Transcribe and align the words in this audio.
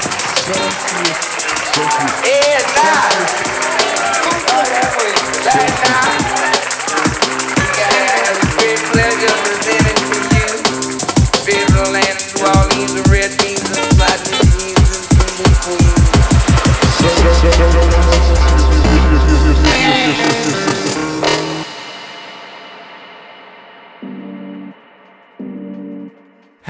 Eita! 0.00 0.56
Eita! 2.24 2.96
Whatever. 4.56 5.12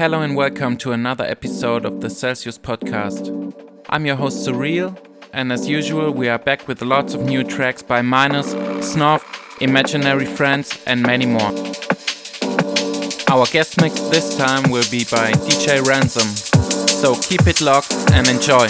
Hello 0.01 0.23
and 0.23 0.35
welcome 0.35 0.77
to 0.77 0.93
another 0.93 1.23
episode 1.25 1.85
of 1.85 2.01
the 2.01 2.09
Celsius 2.09 2.57
podcast. 2.57 3.53
I'm 3.87 4.03
your 4.07 4.15
host 4.15 4.47
Surreal, 4.47 4.97
and 5.31 5.51
as 5.51 5.69
usual, 5.69 6.09
we 6.09 6.27
are 6.27 6.39
back 6.39 6.67
with 6.67 6.81
lots 6.81 7.13
of 7.13 7.21
new 7.21 7.43
tracks 7.43 7.83
by 7.83 8.01
Minus, 8.01 8.49
Snuff, 8.83 9.61
Imaginary 9.61 10.25
Friends, 10.25 10.75
and 10.87 11.03
many 11.03 11.27
more. 11.27 11.51
Our 13.29 13.45
guest 13.45 13.79
mix 13.79 13.99
this 14.09 14.35
time 14.35 14.71
will 14.71 14.89
be 14.89 15.03
by 15.03 15.33
DJ 15.33 15.85
Ransom, 15.85 16.29
so 16.87 17.13
keep 17.21 17.45
it 17.45 17.61
locked 17.61 17.93
and 18.11 18.27
enjoy. 18.27 18.69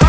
you. 0.00 0.05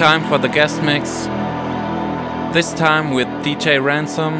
time 0.00 0.26
for 0.30 0.38
the 0.38 0.48
guest 0.48 0.82
mix. 0.82 1.26
This 2.54 2.72
time 2.72 3.10
with 3.10 3.28
DJ 3.44 3.84
Ransom. 3.84 4.32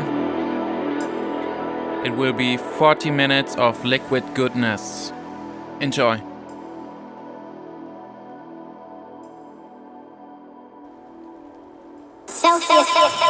It 2.02 2.12
will 2.16 2.32
be 2.32 2.56
40 2.56 3.10
minutes 3.10 3.56
of 3.56 3.84
liquid 3.84 4.24
goodness. 4.34 5.12
Enjoy. 5.82 6.16
Selfie. 12.26 13.29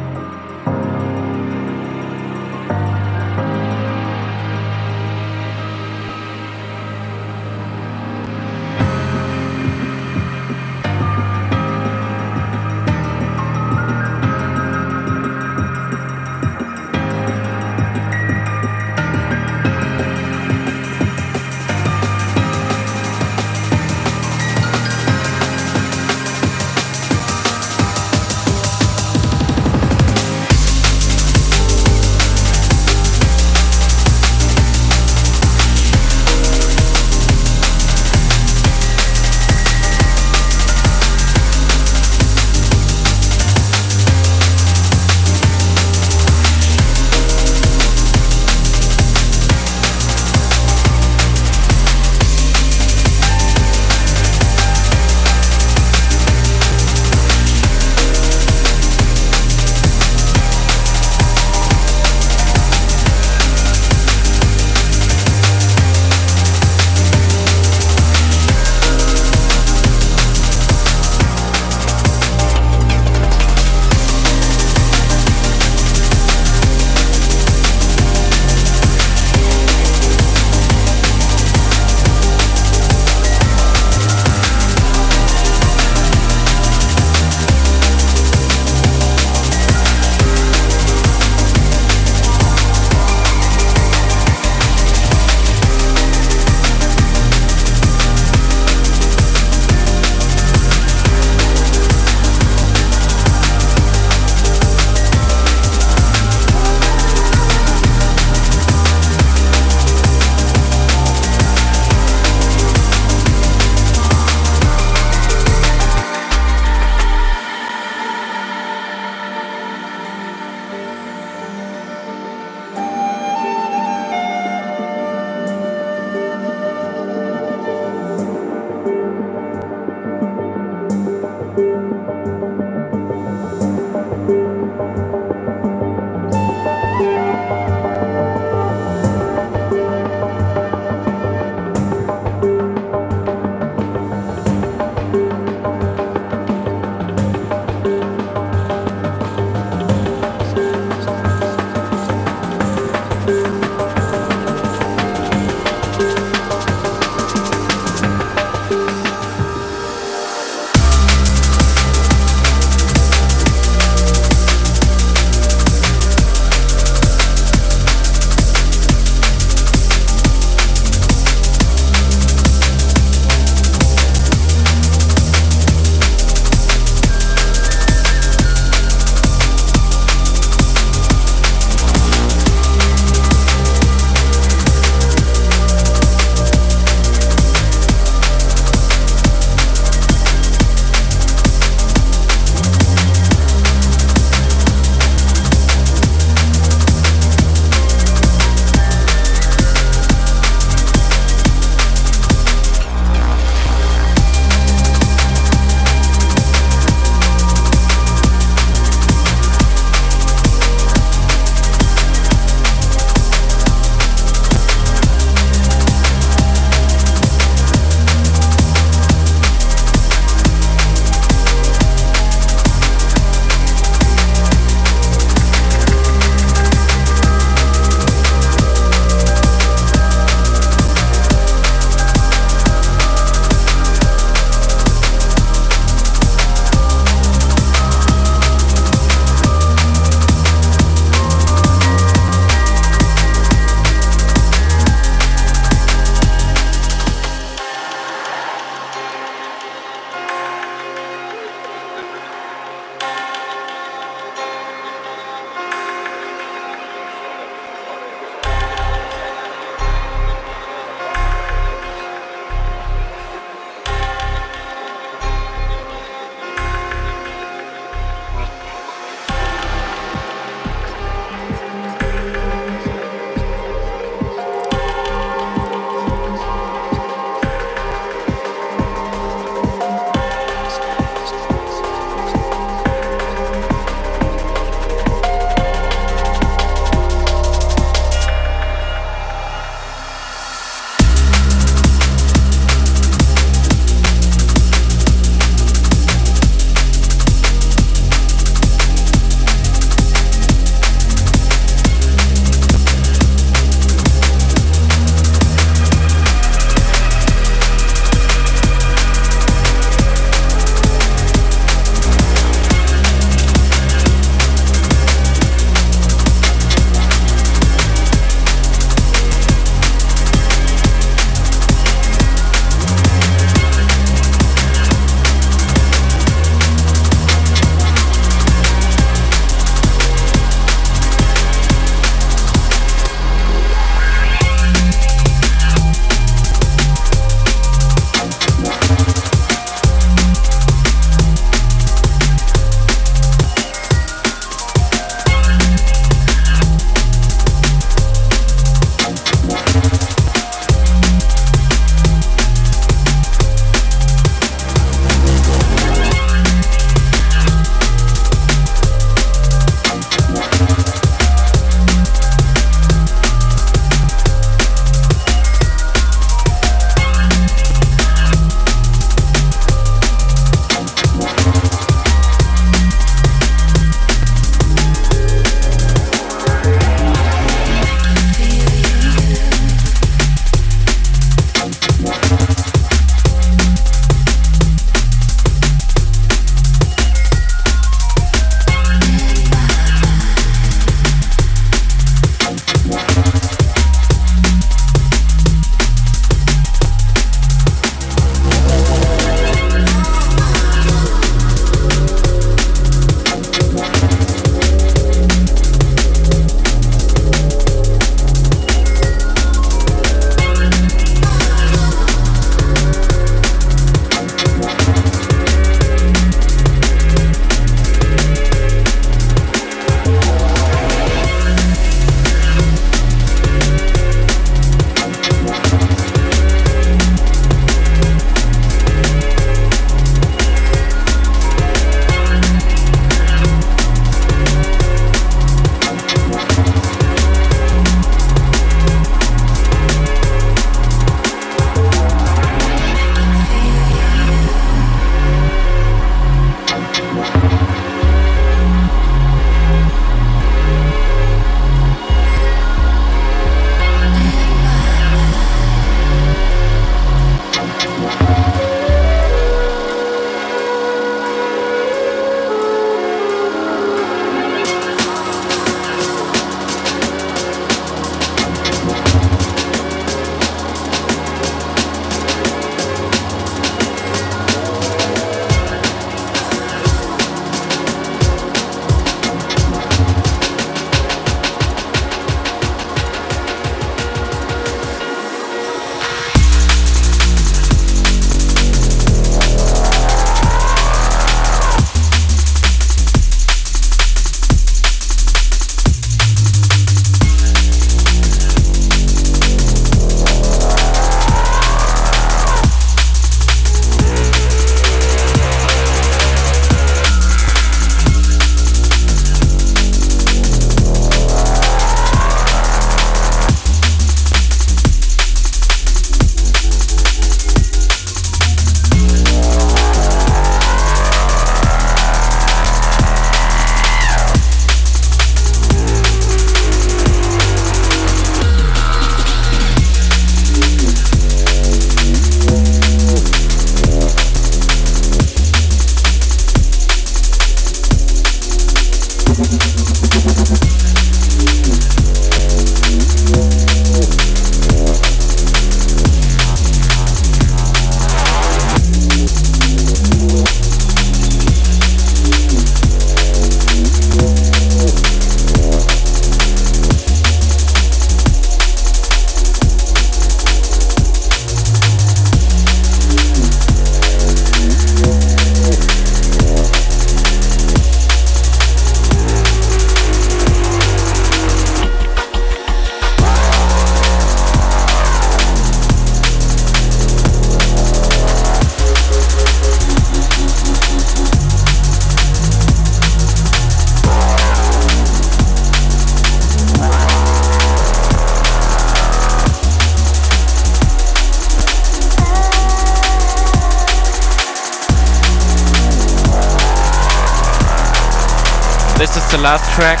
Last 599.46 599.70
track. 599.76 600.00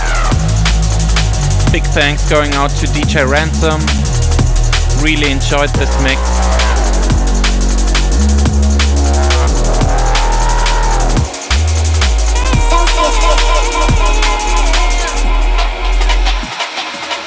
Big 1.70 1.84
thanks 1.94 2.28
going 2.28 2.52
out 2.54 2.68
to 2.68 2.86
DJ 2.88 3.24
Ransom. 3.30 3.78
Really 5.04 5.30
enjoyed 5.30 5.70
this 5.78 5.94
mix. 6.02 6.20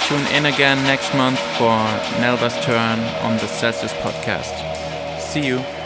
Tune 0.10 0.28
in 0.36 0.48
again 0.48 0.84
next 0.84 1.16
month 1.16 1.40
for 1.58 1.72
Nelva's 2.20 2.60
turn 2.66 3.00
on 3.24 3.38
the 3.38 3.48
Celsius 3.48 3.94
podcast. 3.94 5.22
See 5.22 5.48
you. 5.48 5.79